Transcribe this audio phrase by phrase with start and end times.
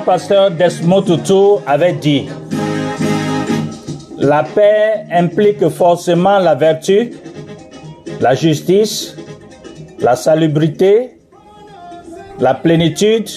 [0.00, 1.04] pasteur Desmond
[1.66, 2.28] avait dit,
[4.18, 7.12] la paix implique forcément la vertu,
[8.20, 9.16] la justice,
[10.00, 11.18] la salubrité,
[12.38, 13.28] la plénitude,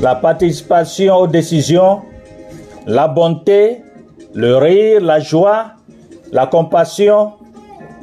[0.00, 2.02] la participation aux décisions,
[2.86, 3.82] la bonté,
[4.34, 5.72] le rire, la joie,
[6.32, 7.32] la compassion,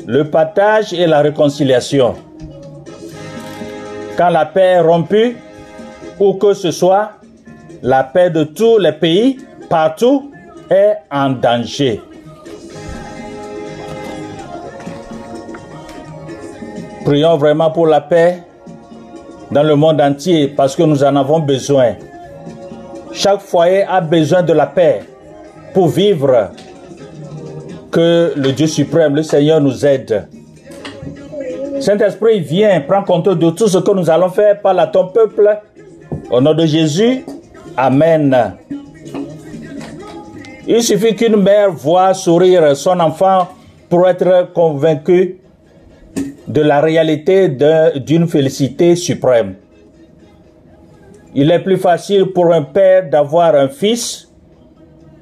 [0.06, 2.16] le partage et la réconciliation.
[4.18, 5.38] Quand la paix est rompue,
[6.20, 7.12] où que ce soit,
[7.82, 9.38] la paix de tous les pays,
[9.70, 10.32] partout,
[10.70, 12.02] est en danger.
[17.06, 18.44] Prions vraiment pour la paix
[19.52, 21.94] dans le monde entier parce que nous en avons besoin.
[23.14, 25.04] Chaque foyer a besoin de la paix
[25.74, 26.50] pour vivre.
[27.90, 30.28] Que le Dieu suprême, le Seigneur nous aide.
[31.80, 35.58] Saint-Esprit, viens, prends compte de tout ce que nous allons faire par la ton peuple.
[36.30, 37.24] Au nom de Jésus,
[37.78, 38.58] Amen.
[40.66, 43.50] Il suffit qu'une mère voit sourire son enfant
[43.88, 45.38] pour être convaincue
[46.48, 47.50] de la réalité
[47.96, 49.56] d'une félicité suprême.
[51.36, 54.28] Il est plus facile pour un père d'avoir un fils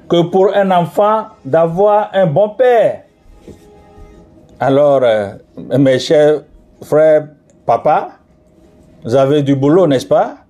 [0.08, 3.02] que pour un enfant d'avoir un bon père.
[4.58, 5.32] Alors, euh,
[5.78, 6.42] mes chers
[6.82, 7.28] frères,
[7.66, 8.12] papa,
[9.04, 10.45] vous avez du boulot, n'est-ce pas?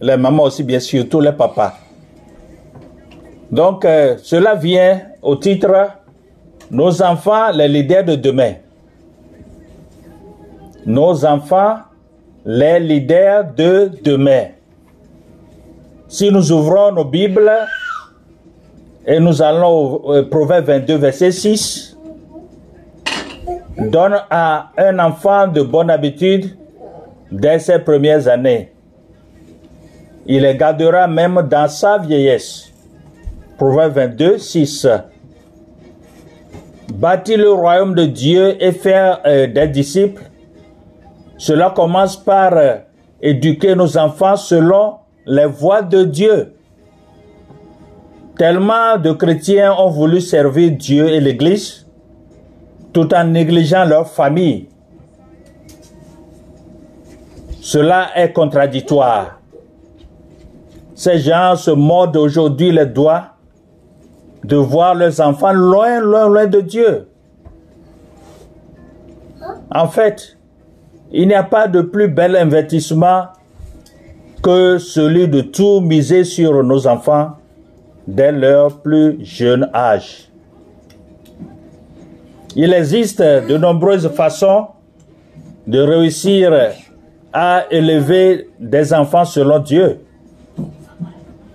[0.00, 1.74] Les mamans aussi, bien sûr, tous les papas.
[3.50, 5.90] Donc, euh, cela vient au titre
[6.70, 8.54] Nos enfants, les leaders de demain.
[10.86, 11.78] Nos enfants,
[12.44, 14.48] les leaders de demain.
[16.06, 17.50] Si nous ouvrons nos Bibles
[19.06, 21.96] et nous allons au Proverbe 22, verset 6,
[23.78, 26.56] donne à un enfant de bonne habitude
[27.30, 28.72] dès ses premières années.
[30.28, 32.70] Il les gardera même dans sa vieillesse.
[33.56, 34.86] Proverbe 22, 6.
[36.92, 40.22] Bâtir le royaume de Dieu et faire euh, des disciples,
[41.38, 42.76] cela commence par euh,
[43.22, 44.96] éduquer nos enfants selon
[45.26, 46.54] les voies de Dieu.
[48.36, 51.86] Tellement de chrétiens ont voulu servir Dieu et l'Église
[52.92, 54.68] tout en négligeant leur famille.
[57.60, 59.37] Cela est contradictoire.
[60.98, 63.26] Ces gens se mordent aujourd'hui les doigts
[64.42, 67.06] de voir leurs enfants loin, loin, loin de Dieu.
[69.72, 70.36] En fait,
[71.12, 73.26] il n'y a pas de plus bel investissement
[74.42, 77.36] que celui de tout miser sur nos enfants
[78.08, 80.32] dès leur plus jeune âge.
[82.56, 84.66] Il existe de nombreuses façons
[85.64, 86.52] de réussir
[87.32, 90.00] à élever des enfants selon Dieu.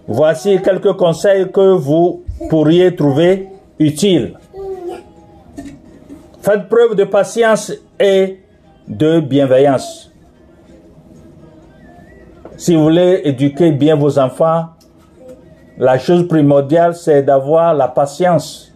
[0.07, 3.47] Voici quelques conseils que vous pourriez trouver
[3.79, 4.37] utiles.
[6.41, 8.39] Faites preuve de patience et
[8.87, 10.11] de bienveillance.
[12.57, 14.65] Si vous voulez éduquer bien vos enfants,
[15.77, 18.73] la chose primordiale, c'est d'avoir la patience.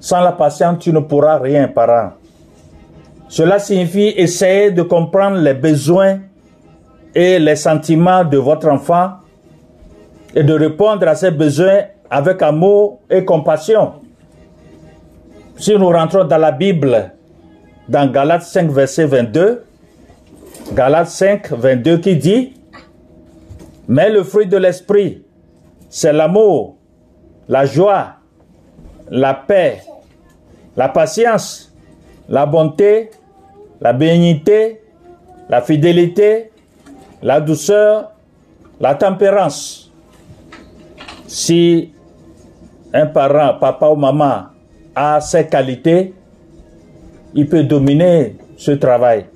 [0.00, 2.12] Sans la patience, tu ne pourras rien, parent.
[3.28, 6.18] Cela signifie essayer de comprendre les besoins
[7.14, 9.10] et les sentiments de votre enfant
[10.34, 13.94] et de répondre à ces besoins avec amour et compassion.
[15.56, 17.12] Si nous rentrons dans la Bible,
[17.88, 19.64] dans Galates 5, verset 22,
[20.72, 22.52] Galates 5, 22 qui dit,
[23.88, 25.24] Mais le fruit de l'esprit,
[25.88, 26.76] c'est l'amour,
[27.48, 28.16] la joie,
[29.10, 29.82] la paix,
[30.76, 31.74] la patience,
[32.28, 33.10] la bonté,
[33.80, 34.82] la bénignité,
[35.48, 36.50] la fidélité,
[37.22, 38.12] la douceur,
[38.80, 39.87] la tempérance.
[41.28, 41.92] Si
[42.94, 44.44] un parent, papa ou maman,
[44.94, 46.14] a ces qualités,
[47.34, 49.26] il peut dominer ce travail,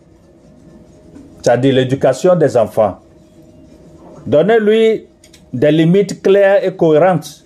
[1.42, 2.98] c'est-à-dire l'éducation des enfants.
[4.26, 5.06] Donnez-lui
[5.52, 7.44] des limites claires et cohérentes.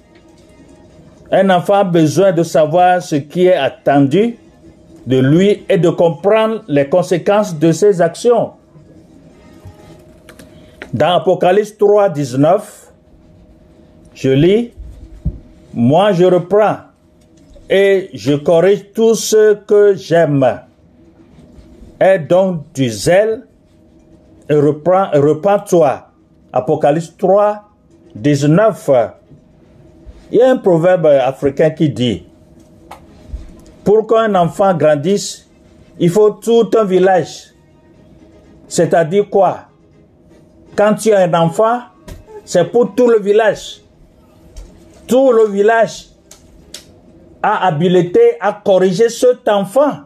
[1.33, 4.39] Un enfant a besoin de savoir ce qui est attendu
[5.07, 8.53] de lui et de comprendre les conséquences de ses actions.
[10.95, 12.86] Dans Apocalypse 3, 19,
[14.17, 14.73] je lis,
[15.75, 16.79] Moi je reprends
[17.69, 20.63] et je corrige tout ce que j'aime.
[22.01, 23.43] Aie donc du zèle
[24.49, 26.09] et reprends, repends-toi.
[26.51, 27.63] Apocalypse 3,
[28.15, 28.91] 19.
[30.33, 32.25] Il y a un proverbe africain qui dit,
[33.85, 35.47] pour qu'un enfant grandisse,
[35.99, 37.53] il faut tout un village.
[38.67, 39.67] C'est-à-dire quoi?
[40.75, 41.81] Quand tu as un enfant,
[42.47, 43.83] c'est pour tout le village.
[45.07, 46.09] Tout le village
[47.43, 50.01] a habilité à corriger cet enfant.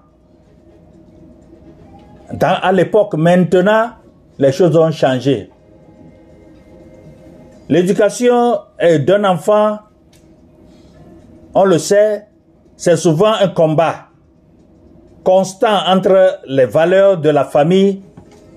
[2.41, 3.91] À l'époque, maintenant,
[4.38, 5.50] les choses ont changé.
[7.69, 9.79] L'éducation d'un enfant,
[11.55, 12.26] on le sait,
[12.76, 14.06] c'est souvent un combat
[15.23, 18.02] constant entre les valeurs de la famille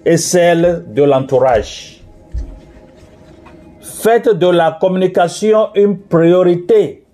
[0.05, 1.92] et celles de l'entourage.
[4.03, 7.05] Faites de la communication une priorité.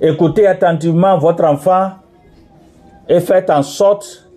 [0.00, 1.92] Écoutez attentivement votre enfant
[3.08, 4.28] et faites en sorte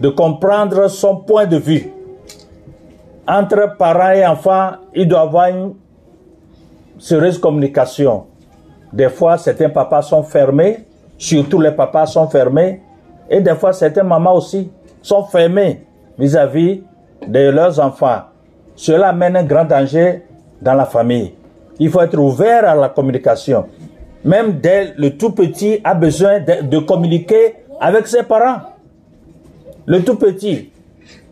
[0.00, 1.92] de comprendre son point de vue.
[3.28, 5.74] Entre parents et enfants, il doit y avoir une
[6.98, 8.24] sérieuse communication.
[8.90, 10.86] Des fois, certains papas sont fermés,
[11.18, 12.80] surtout les papas sont fermés,
[13.28, 14.70] et des fois, certaines mamans aussi
[15.02, 15.84] sont fermées
[16.18, 16.84] vis-à-vis
[17.28, 18.31] de leurs enfants.
[18.74, 20.22] Cela amène un grand danger
[20.60, 21.34] dans la famille.
[21.78, 23.66] Il faut être ouvert à la communication.
[24.24, 28.60] Même dès le tout petit a besoin de, communiquer avec ses parents.
[29.86, 30.70] Le tout petit.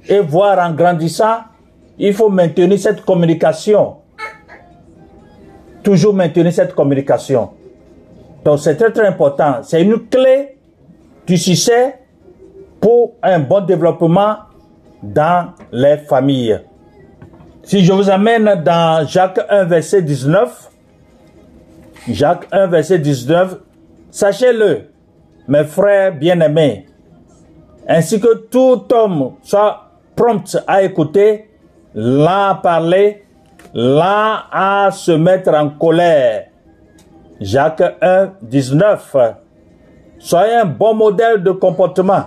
[0.08, 1.38] Et voir en grandissant,
[1.98, 3.96] il faut maintenir cette communication.
[5.82, 7.50] Toujours maintenir cette communication.
[8.44, 9.58] Donc c'est très très important.
[9.62, 10.56] C'est une clé
[11.26, 11.96] du succès
[12.80, 14.36] pour un bon développement
[15.02, 16.60] dans les familles.
[17.70, 20.72] Si je vous amène dans Jacques 1, verset 19,
[22.08, 23.58] Jacques 1, verset 19,
[24.10, 24.88] sachez-le,
[25.46, 26.86] mes frères bien-aimés,
[27.86, 29.84] ainsi que tout homme soit
[30.16, 31.48] prompt à écouter,
[31.94, 33.22] là à parler,
[33.72, 36.46] là à se mettre en colère.
[37.40, 39.16] Jacques 1, 19.
[40.18, 42.24] Soyez un bon modèle de comportement.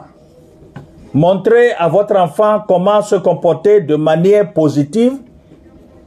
[1.13, 5.17] Montrez à votre enfant comment se comporter de manière positive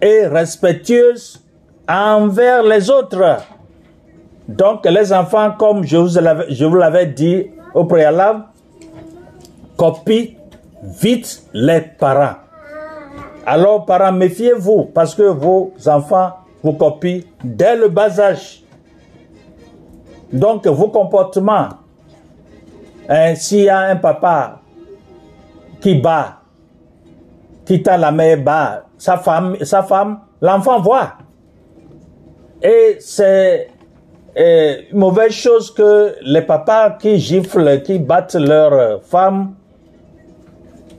[0.00, 1.42] et respectueuse
[1.88, 3.38] envers les autres.
[4.48, 5.96] Donc les enfants, comme je
[6.64, 8.44] vous l'avais dit au préalable,
[9.76, 10.34] copient
[10.82, 12.36] vite les parents.
[13.44, 18.62] Alors parents, méfiez-vous parce que vos enfants vous copient dès le bas âge.
[20.32, 21.68] Donc vos comportements,
[23.08, 24.60] hein, s'il y a un papa
[25.80, 26.40] qui bat,
[27.64, 31.14] qui t'a la main bat, sa femme, sa femme, l'enfant voit.
[32.62, 33.68] Et c'est
[34.36, 39.54] une mauvaise chose que les papas qui giflent, qui battent leur femme,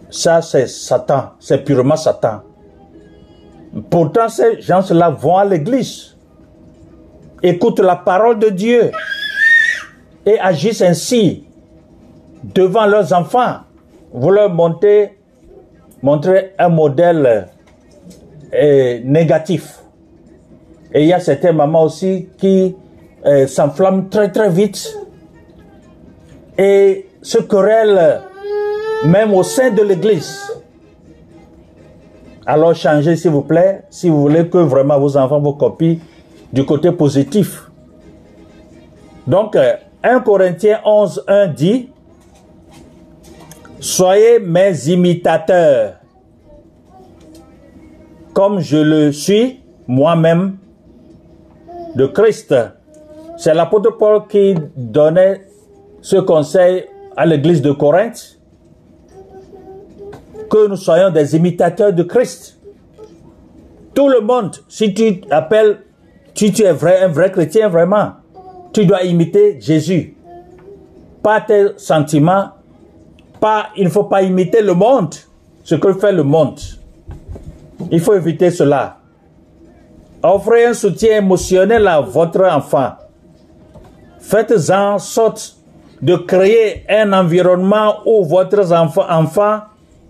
[0.09, 2.41] ça c'est Satan, c'est purement Satan.
[3.89, 6.15] Pourtant, ces gens-là vont à l'église,
[7.43, 8.91] écoutent la parole de Dieu
[10.25, 11.45] et agissent ainsi
[12.43, 13.57] devant leurs enfants
[14.13, 15.17] vous leur montrez,
[16.01, 17.47] montrer un modèle
[19.03, 19.79] négatif.
[20.93, 22.75] Et il y a certaines mamans aussi qui
[23.25, 24.97] euh, s'enflamment très très vite
[26.57, 28.21] et se querellent
[29.05, 30.39] même au sein de l'église.
[32.45, 35.97] Alors changez s'il vous plaît, si vous voulez que vraiment vos enfants vous copient
[36.53, 37.69] du côté positif.
[39.25, 41.89] Donc, 1 euh, Corinthiens 11, 1 dit,
[43.79, 45.96] Soyez mes imitateurs,
[48.37, 50.57] comme je le suis moi-même
[51.95, 52.53] de Christ.
[53.35, 55.47] C'est l'apôtre Paul qui donnait
[56.01, 58.37] ce conseil à l'église de Corinthe,
[60.51, 62.59] que nous soyons des imitateurs de Christ.
[63.95, 65.79] Tout le monde, si tu appelles,
[66.35, 68.11] si tu es vrai, un vrai chrétien vraiment,
[68.71, 70.15] tu dois imiter Jésus.
[71.23, 72.49] Pas tes sentiments,
[73.39, 75.15] pas, il ne faut pas imiter le monde,
[75.63, 76.59] ce que fait le monde.
[77.91, 78.97] Il faut éviter cela.
[80.23, 82.93] Offrez un soutien émotionnel à votre enfant.
[84.19, 85.57] Faites en sorte
[86.01, 89.61] de créer un environnement où votre enfant, enfant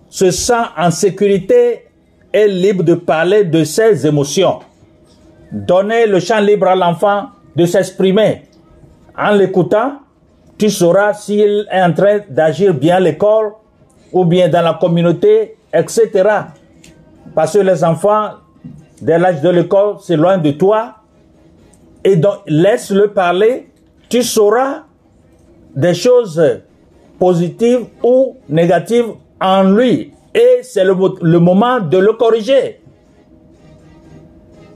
[0.08, 1.86] se sent en sécurité
[2.32, 4.60] et libre de parler de ses émotions.
[5.52, 8.42] Donnez le champ libre à l'enfant de s'exprimer.
[9.16, 10.00] En l'écoutant,
[10.58, 13.52] tu sauras s'il est en train d'agir bien à l'école
[14.12, 16.10] ou bien dans la communauté, etc.
[17.38, 18.30] Parce que les enfants,
[19.00, 20.96] dès l'âge de l'école, c'est loin de toi.
[22.02, 23.68] Et donc, laisse-le parler.
[24.08, 24.82] Tu sauras
[25.72, 26.42] des choses
[27.16, 30.12] positives ou négatives en lui.
[30.34, 30.94] Et c'est le,
[31.38, 32.80] moment de le corriger.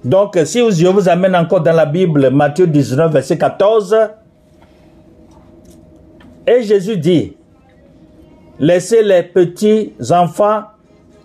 [0.05, 3.97] Donc, si je vous amène encore dans la Bible, Matthieu 19, verset 14,
[6.47, 7.37] et Jésus dit,
[8.61, 10.63] laissez les petits enfants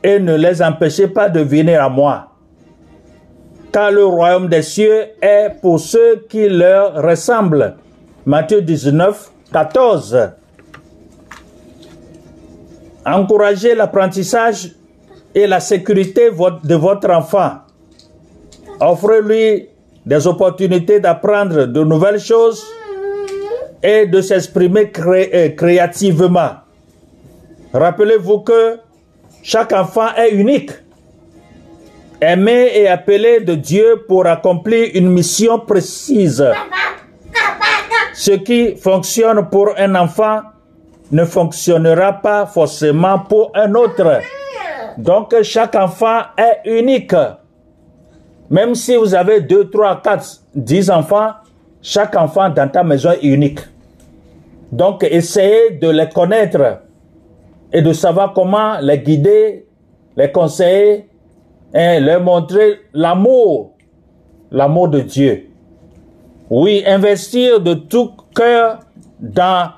[0.07, 2.29] et ne les empêchez pas de venir à moi.
[3.73, 7.75] car le royaume des cieux est pour ceux qui leur ressemblent.
[8.25, 10.31] Matthieu 19, 14.
[13.05, 14.71] Encouragez l'apprentissage
[15.35, 16.31] et la sécurité
[16.63, 17.57] de votre enfant.
[18.79, 19.69] Offrez-lui
[20.05, 22.65] des opportunités d'apprendre de nouvelles choses
[23.83, 26.51] et de s'exprimer euh, créativement.
[27.73, 28.86] Rappelez-vous que
[29.47, 30.71] chaque enfant est unique,
[32.19, 36.45] aimé et appelé de Dieu pour accomplir une mission précise.
[38.13, 40.41] Ce qui fonctionne pour un enfant
[41.13, 44.19] ne fonctionnera pas forcément pour un autre.
[44.97, 47.15] Donc chaque enfant est unique.
[48.49, 51.31] Même si vous avez 2, 3, 4, 10 enfants,
[51.81, 53.61] chaque enfant dans ta maison est unique.
[54.73, 56.81] Donc essayez de les connaître
[57.71, 59.65] et de savoir comment les guider,
[60.15, 61.09] les conseiller
[61.73, 63.73] et leur montrer l'amour,
[64.51, 65.49] l'amour de Dieu.
[66.49, 68.79] Oui, investir de tout cœur
[69.19, 69.71] dans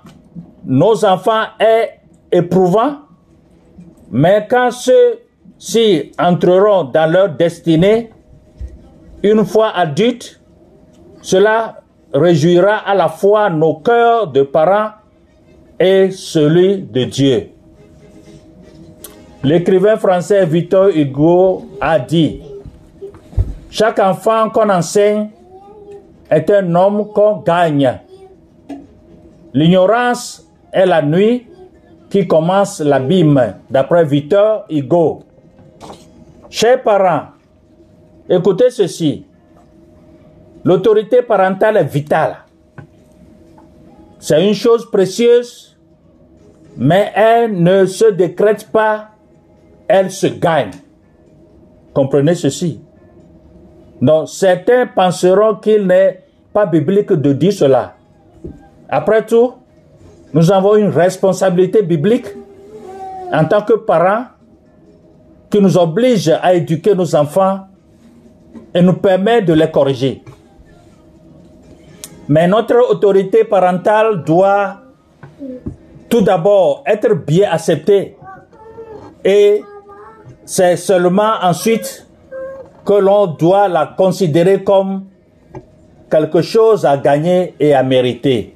[0.65, 1.99] nos enfants est
[2.31, 2.97] éprouvant,
[4.11, 8.11] mais quand ceux-ci entreront dans leur destinée,
[9.23, 10.39] une fois adultes,
[11.21, 11.81] cela
[12.13, 14.91] réjouira à la fois nos cœurs de parents
[15.79, 17.49] et celui de Dieu.
[19.43, 22.41] L'écrivain français Victor Hugo a dit,
[23.69, 25.29] chaque enfant qu'on enseigne
[26.29, 27.99] est un homme qu'on gagne.
[29.53, 31.47] L'ignorance est la nuit
[32.09, 35.23] qui commence l'abîme, d'après Victor Hugo.
[36.49, 37.27] Chers parents,
[38.27, 39.25] écoutez ceci.
[40.65, 42.39] L'autorité parentale est vitale.
[44.19, 45.77] C'est une chose précieuse,
[46.75, 49.11] mais elle ne se décrète pas,
[49.89, 50.71] elle se gagne.
[51.93, 52.79] Comprenez ceci.
[54.01, 57.95] Donc, certains penseront qu'il n'est pas biblique de dire cela.
[58.87, 59.53] Après tout,
[60.33, 62.27] nous avons une responsabilité biblique
[63.33, 64.25] en tant que parents
[65.49, 67.61] qui nous oblige à éduquer nos enfants
[68.73, 70.23] et nous permet de les corriger.
[72.27, 74.81] Mais notre autorité parentale doit
[76.07, 78.15] tout d'abord être bien acceptée
[79.23, 79.63] et
[80.49, 82.07] c'est seulement ensuite
[82.83, 85.05] que l'on doit la considérer comme
[86.09, 88.55] quelque chose à gagner et à mériter.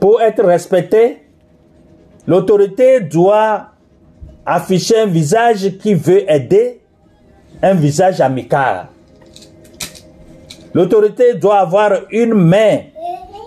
[0.00, 1.22] Pour être respectée,
[2.26, 3.66] l'autorité doit
[4.44, 6.80] afficher un visage qui veut aider,
[7.62, 8.88] un visage amical.
[10.74, 12.78] L'autorité doit avoir une main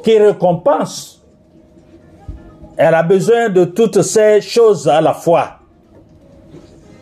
[0.06, 1.22] qui récompense.
[2.78, 5.57] Elle a besoin de toutes ces choses à la fois.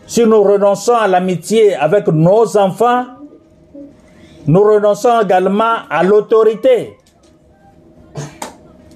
[0.06, 3.04] Si nous renonçons à l'amitié avec nos enfants,
[4.46, 6.96] nous renonçons également à l'autorité.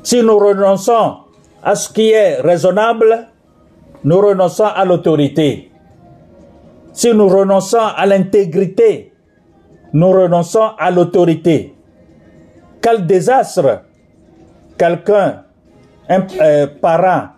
[0.02, 1.16] Si nous renonçons
[1.62, 3.26] à ce qui est raisonnable,
[4.04, 5.70] nous renonçons à l'autorité.
[6.92, 9.12] Si nous renonçons à l'intégrité,
[9.92, 11.74] nous renonçons à l'autorité.
[12.80, 13.82] Quel désastre
[14.78, 15.42] quelqu'un,
[16.08, 17.28] un euh, parent,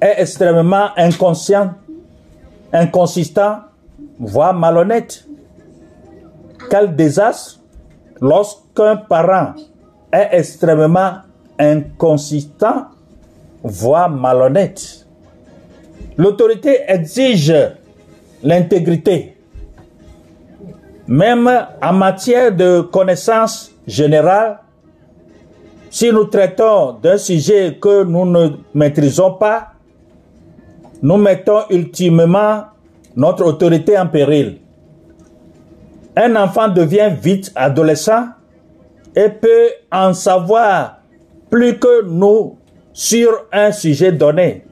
[0.00, 1.74] est extrêmement inconscient,
[2.72, 3.60] inconsistant,
[4.18, 5.24] voire malhonnête.
[6.70, 7.60] Quel désastre
[8.20, 9.54] lorsqu'un parent
[10.12, 11.18] est extrêmement
[11.58, 12.86] inconsistant,
[13.62, 15.06] voire malhonnête.
[16.16, 17.54] L'autorité exige
[18.42, 19.36] l'intégrité.
[21.06, 21.48] Même
[21.82, 24.58] en matière de connaissance générale,
[25.90, 29.72] si nous traitons d'un sujet que nous ne maîtrisons pas,
[31.02, 32.64] nous mettons ultimement
[33.16, 34.58] notre autorité en péril.
[36.16, 38.28] Un enfant devient vite adolescent
[39.14, 40.98] et peut en savoir
[41.50, 42.58] plus que nous
[42.92, 44.64] sur un sujet donné.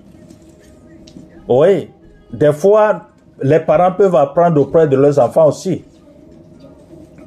[1.48, 1.90] Oui,
[2.32, 3.02] des fois,
[3.40, 5.84] les parents peuvent apprendre auprès de leurs enfants aussi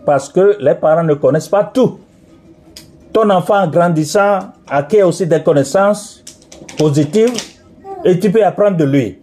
[0.06, 2.00] parce que les parents ne connaissent pas tout.
[3.14, 6.24] Ton enfant grandissant acquiert aussi des connaissances
[6.78, 7.34] positives
[8.04, 9.20] et tu peux apprendre de lui.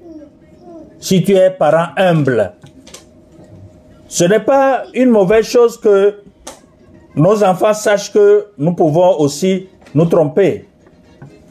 [0.99, 2.53] Si tu es parent humble,
[4.09, 6.23] ce n'est pas une mauvaise chose que
[7.15, 10.67] nos enfants sachent que nous pouvons aussi nous tromper.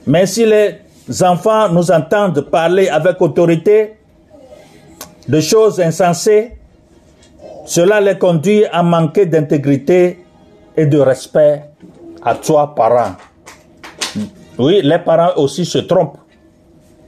[0.08, 0.80] Mais si les
[1.24, 3.98] enfants nous entendent parler avec autorité
[5.28, 6.58] de choses insensées,
[7.66, 10.24] cela les conduit à manquer d'intégrité
[10.78, 11.64] et de respect
[12.24, 13.16] à toi, parents.
[14.58, 16.18] Oui, les parents aussi se trompent.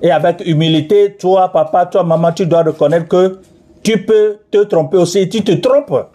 [0.02, 3.40] Et avec humilité, toi, papa, toi, maman, tu dois reconnaître que
[3.82, 5.28] tu peux te tromper aussi.
[5.28, 6.10] Tu te trompes.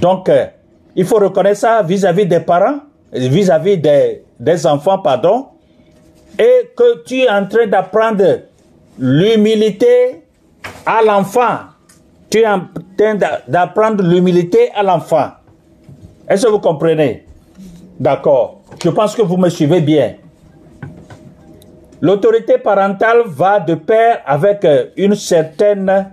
[0.00, 0.46] Donc, euh,
[0.96, 2.80] il faut reconnaître ça vis-à-vis des parents,
[3.12, 5.46] vis-à-vis des, des enfants, pardon,
[6.38, 8.40] et que tu es en train d'apprendre
[8.98, 10.22] l'humilité
[10.84, 11.58] à l'enfant.
[12.30, 12.62] Tu es en
[12.96, 15.30] train d'apprendre l'humilité à l'enfant.
[16.28, 17.26] Est-ce que vous comprenez?
[18.00, 18.62] D'accord.
[18.82, 20.14] Je pense que vous me suivez bien.
[22.02, 26.10] L'autorité parentale va de pair avec euh, une certaine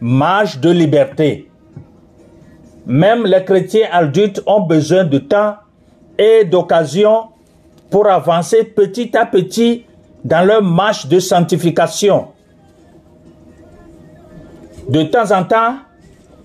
[0.00, 1.48] marge de liberté.
[2.84, 5.54] Même les chrétiens adultes ont besoin de temps
[6.18, 7.28] et d'occasion
[7.88, 9.84] pour avancer petit à petit
[10.24, 12.28] dans leur marche de sanctification.
[14.88, 15.76] De temps en temps,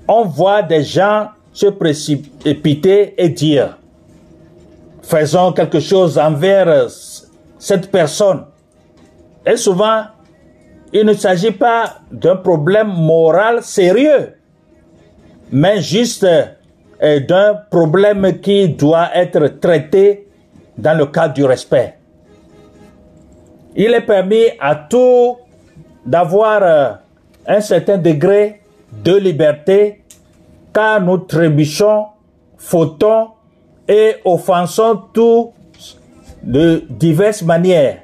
[0.07, 3.75] on voit des gens se précipiter et dire,
[5.01, 6.87] faisons quelque chose envers
[7.57, 8.43] cette personne.
[9.45, 10.03] Et souvent,
[10.91, 14.33] il ne s'agit pas d'un problème moral sérieux,
[15.51, 20.27] mais juste euh, d'un problème qui doit être traité
[20.77, 21.95] dans le cadre du respect.
[23.75, 25.37] Il est permis à tout
[26.05, 26.91] d'avoir euh,
[27.47, 28.61] un certain degré
[29.03, 30.03] de liberté
[30.73, 32.05] car nous trébuchons,
[32.57, 33.29] fautons
[33.87, 35.51] et offensons tous
[36.43, 38.02] de diverses manières.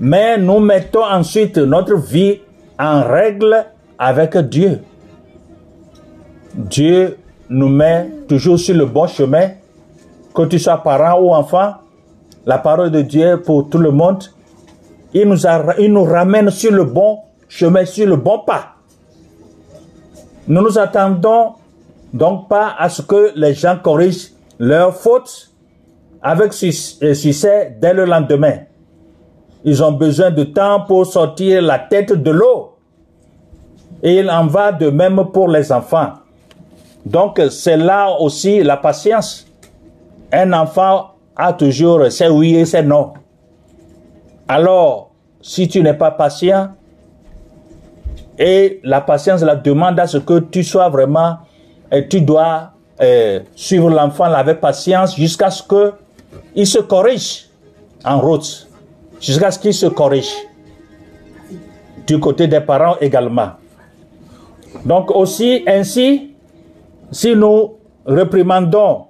[0.00, 2.40] Mais nous mettons ensuite notre vie
[2.78, 3.66] en règle
[3.98, 4.80] avec Dieu.
[6.54, 9.50] Dieu nous met toujours sur le bon chemin,
[10.34, 11.74] que tu sois parent ou enfant.
[12.46, 14.24] La parole de Dieu pour tout le monde,
[15.14, 15.46] il nous,
[15.78, 18.74] il nous ramène sur le bon chemin, sur le bon pas.
[20.46, 21.54] Nous nous attendons
[22.12, 25.50] donc pas à ce que les gens corrigent leurs fautes
[26.22, 28.58] avec succès dès le lendemain.
[29.64, 32.76] Ils ont besoin de temps pour sortir la tête de l'eau.
[34.02, 36.12] Et il en va de même pour les enfants.
[37.06, 39.46] Donc c'est là aussi la patience.
[40.30, 43.14] Un enfant a toujours ses oui et ses non.
[44.46, 46.68] Alors, si tu n'es pas patient,
[48.38, 51.38] et la patience la demande à ce que tu sois vraiment,
[51.90, 55.92] et tu dois euh, suivre l'enfant avec patience jusqu'à ce que
[56.54, 57.48] il se corrige
[58.04, 58.68] en route
[59.24, 60.34] jusqu'à ce qu'il se corrige.
[62.06, 63.52] Du côté des parents également.
[64.84, 66.34] Donc aussi, ainsi,
[67.10, 69.06] si nous réprimandons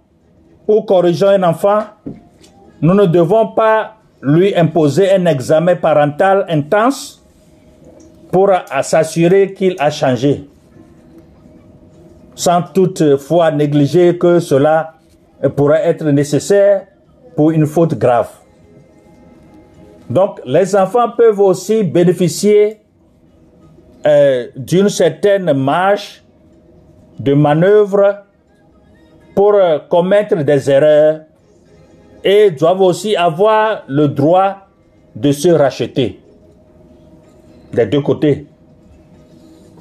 [0.69, 1.81] ou corrigeons un enfant,
[2.81, 7.23] nous ne devons pas lui imposer un examen parental intense
[8.31, 8.51] pour
[8.83, 10.49] s'assurer qu'il a changé,
[12.35, 14.95] sans toutefois négliger que cela
[15.57, 16.87] pourrait être nécessaire
[17.37, 18.31] pour une faute grave.
[20.09, 22.81] Donc, les enfants peuvent aussi bénéficier
[24.07, 26.23] euh, d'une certaine marge
[27.19, 28.25] de manœuvre
[29.35, 31.21] pour euh, commettre des erreurs
[32.23, 34.57] et doivent aussi avoir le droit
[35.17, 36.21] de se racheter
[37.73, 38.47] des deux côtés.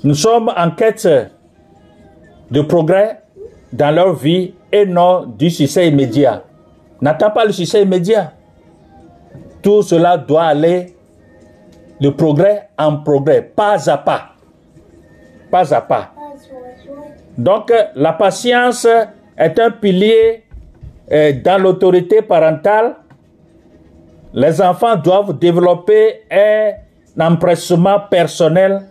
[0.03, 1.07] Nous sommes en quête
[2.51, 3.21] de progrès
[3.71, 6.43] dans leur vie et non du succès immédiat.
[7.01, 8.33] N'attends pas le succès immédiat.
[9.63, 10.93] Tout cela doit aller
[11.99, 14.33] de progrès en progrès, pas à pas.
[15.49, 16.11] Pas à pas.
[17.37, 18.85] Donc, la patience
[19.37, 20.43] est un pilier
[21.11, 22.95] euh, dans l'autorité parentale.
[24.33, 26.73] Les enfants doivent développer un
[27.19, 28.81] empressement personnel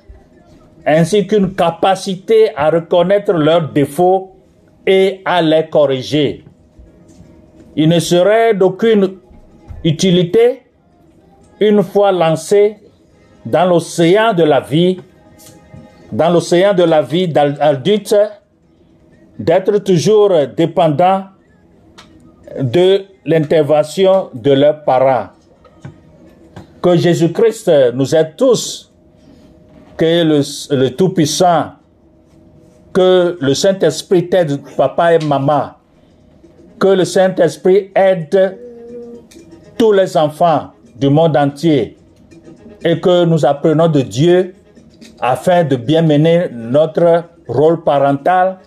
[0.86, 4.32] ainsi qu'une capacité à reconnaître leurs défauts
[4.86, 6.44] et à les corriger.
[7.76, 9.18] Il ne serait d'aucune
[9.84, 10.61] utilité
[11.60, 12.76] une fois lancé
[13.44, 15.00] dans l'océan de la vie,
[16.10, 18.16] dans l'océan de la vie d'adulte,
[19.38, 21.24] d'être toujours dépendant
[22.60, 25.28] de l'intervention de leurs parents.
[26.80, 28.92] Que Jésus-Christ nous aide tous,
[29.96, 31.72] que le, le Tout-Puissant,
[32.92, 35.70] que le Saint-Esprit aide papa et maman,
[36.78, 38.58] que le Saint-Esprit aide
[39.78, 41.96] tous les enfants du monde entier
[42.84, 44.54] et que nous apprenons de Dieu
[45.20, 48.58] afin de bien mener notre rôle parental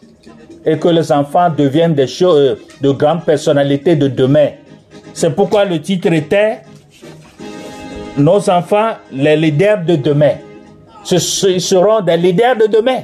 [0.66, 4.50] et que les enfants deviennent des choses, euh, de grandes personnalités de demain.
[5.14, 6.60] C'est pourquoi le titre était
[8.18, 10.36] Nos enfants, les leaders de demain.
[11.06, 13.02] Ce seront des leaders de demain.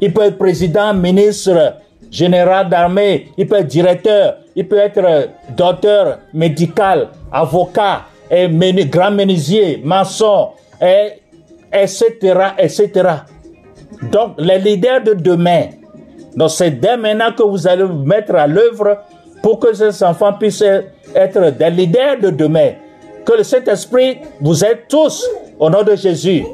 [0.00, 1.74] Ils peuvent être président, ministre,
[2.10, 8.48] général d'armée, il peut être directeur, il peut être docteur médical, avocat, et
[8.86, 11.20] grand menuisier, maçon, et,
[11.72, 12.06] etc.,
[12.58, 12.90] etc.
[14.10, 15.66] Donc, les leaders de demain
[16.34, 18.98] Donc c'est dès maintenant que vous allez vous mettre à l'œuvre
[19.42, 20.64] pour que ces enfants puissent
[21.14, 22.72] être des leaders de demain.
[23.24, 26.44] Que le Saint-Esprit vous aide tous au nom de Jésus.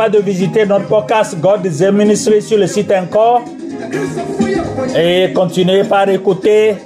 [0.00, 3.42] Pas de visiter notre podcast God is Ministry sur le site encore
[4.96, 6.76] et continuez par écouter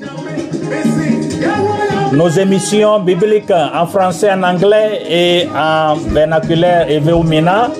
[2.12, 7.70] nos émissions bibliques en français, en anglais et en vernaculaire et Veumina.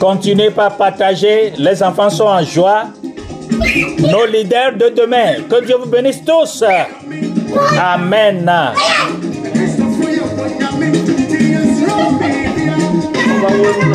[0.00, 2.86] Continuez par partager, les enfants sont en joie.
[4.00, 6.64] Nos leaders de demain, que Dieu vous bénisse tous.
[7.80, 8.50] Amen.
[13.52, 13.92] Gracias.